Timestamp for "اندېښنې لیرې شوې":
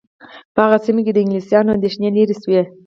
1.75-2.61